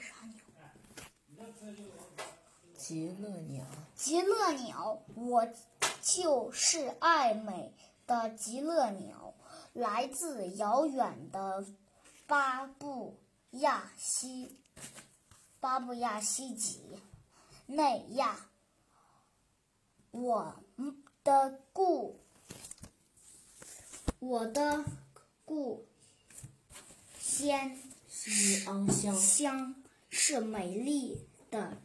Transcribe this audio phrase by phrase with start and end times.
[0.00, 0.34] 啥鸟？
[2.76, 3.64] 极乐鸟，
[3.94, 5.46] 极乐鸟，我
[6.02, 7.72] 就是爱美
[8.06, 9.34] 的极乐鸟，
[9.72, 11.64] 来自遥远的
[12.26, 13.16] 巴布
[13.52, 14.58] 亚西
[15.60, 16.82] 巴布亚西几
[17.66, 18.48] 内亚。
[20.10, 20.56] 我
[21.22, 22.18] 的故
[24.18, 24.84] 我的
[25.44, 25.86] 故
[27.16, 27.78] 先
[28.08, 29.74] 西昂乡，乡
[30.10, 31.80] 是美丽的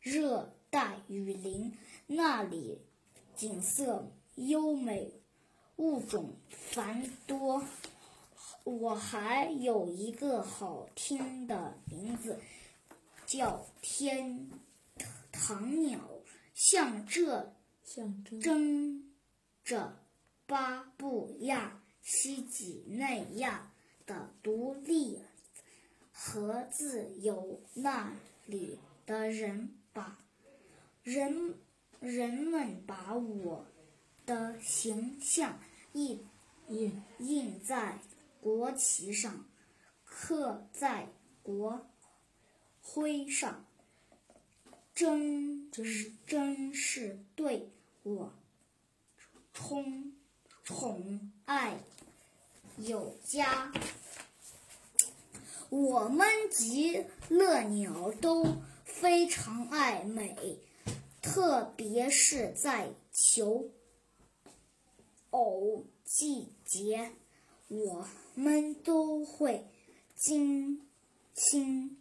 [0.00, 2.80] 热带雨林，那里
[3.36, 5.20] 景色优美，
[5.76, 7.62] 物种繁多。
[8.64, 12.40] 我还有一个好听的名字，
[13.26, 14.50] 叫天
[15.30, 16.00] 堂鸟，
[16.54, 19.12] 像这象征争
[19.64, 19.96] 着
[20.46, 23.72] 巴布亚新几内亚
[24.06, 25.20] 的独立
[26.24, 27.60] 和自由。
[27.74, 28.14] 那
[28.46, 30.16] 里的人把
[31.02, 31.56] 人
[31.98, 33.66] 人们把我
[34.24, 35.58] 的形象
[35.94, 36.24] 印
[36.68, 37.98] 印印在
[38.40, 39.44] 国旗上，
[40.04, 41.08] 刻在
[41.42, 41.88] 国
[42.80, 43.66] 徽上，
[44.94, 47.68] 真真真是对
[48.04, 48.32] 我
[49.52, 50.12] 宠
[50.62, 51.80] 宠爱
[52.76, 53.72] 有加。
[55.72, 60.58] 我们极乐鸟都非常爱美，
[61.22, 63.70] 特别是在求
[65.30, 67.12] 偶季节，
[67.68, 69.66] 我们都会
[70.14, 70.86] 精
[71.32, 71.96] 心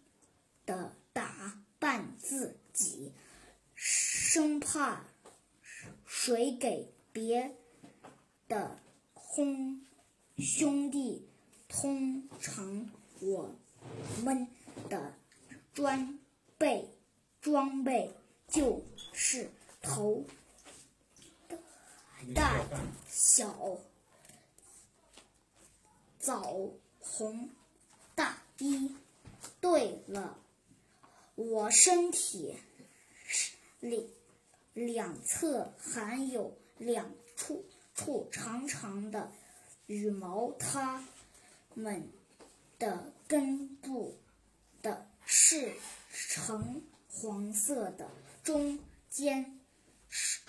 [0.66, 3.14] 的打扮自己，
[3.74, 5.06] 生怕
[6.06, 7.56] 谁给别
[8.50, 8.78] 的
[9.16, 9.82] 兄
[10.38, 11.26] 兄弟。
[11.70, 13.56] 通常我
[14.24, 14.48] 们
[14.90, 15.14] 的
[15.74, 16.20] 装
[16.58, 16.90] 备
[17.42, 18.14] 装备
[18.48, 19.50] 就是
[19.82, 20.26] 头
[22.36, 22.66] 戴
[23.08, 23.78] 小
[26.20, 26.70] 枣
[27.00, 27.50] 红
[28.16, 28.96] 大衣。
[29.60, 30.38] 对了，
[31.36, 32.56] 我身体
[33.80, 34.12] 里
[34.74, 39.32] 两侧还有两处处长长的
[39.86, 41.06] 羽毛，它
[41.76, 42.10] 们
[42.82, 44.18] 的根部
[44.82, 45.76] 的是
[46.10, 48.10] 橙黄色的，
[48.44, 49.60] 中间
[50.10, 50.42] 是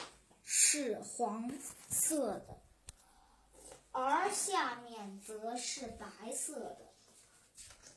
[0.43, 1.53] 是黄
[1.91, 2.59] 色的，
[3.91, 6.79] 而下面则是白色的，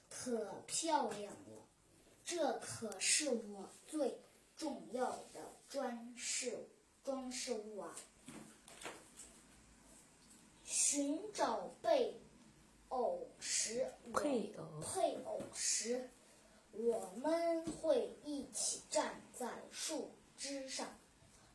[0.09, 1.66] 可漂亮了。
[2.25, 4.19] 这可是我最
[4.57, 6.67] 重要的装饰
[7.06, 7.96] 装饰物啊！
[10.66, 12.15] 寻找被，
[14.16, 16.09] 配偶配偶时，
[16.72, 20.88] 我们会一起站在树枝上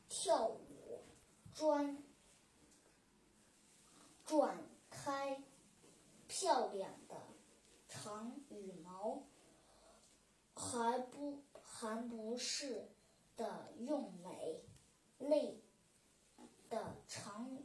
[0.08, 1.00] 跳舞，
[1.54, 2.02] 转
[4.24, 5.42] 转开
[6.28, 7.16] 漂亮的
[7.88, 9.22] 长羽毛，
[10.54, 12.88] 还不还不是
[13.36, 14.62] 的用美
[15.18, 15.62] 丽
[16.68, 17.58] 的长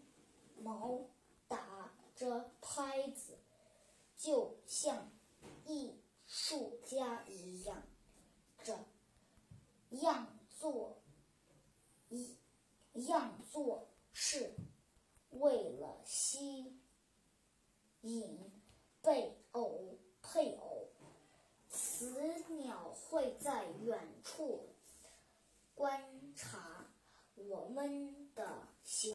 [0.58, 1.02] 毛
[1.48, 3.38] 打着拍子。
[4.26, 5.12] 就像
[5.68, 5.94] 艺
[6.26, 7.84] 术家一样，
[8.64, 8.76] 这
[10.02, 10.98] 样做
[12.10, 14.56] 一样做是
[15.30, 16.76] 为了吸
[18.02, 18.52] 引
[19.04, 20.90] 配偶配偶。
[21.70, 24.70] 雌鸟会在远处
[25.76, 26.88] 观察
[27.36, 29.15] 我们的行。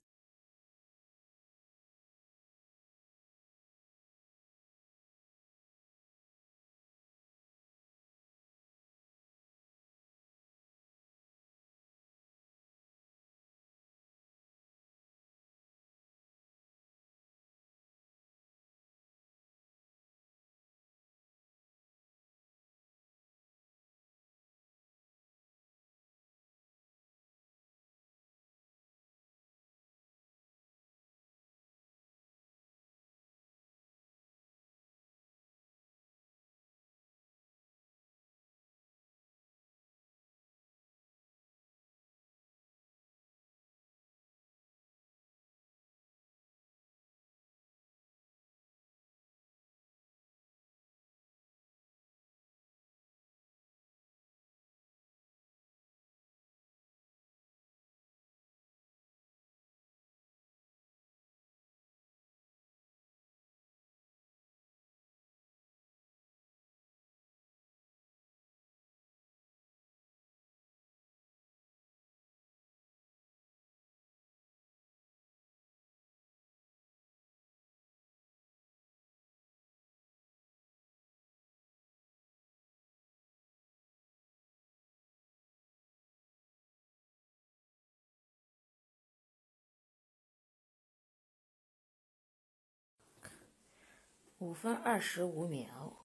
[94.41, 95.99] 五分二十五秒。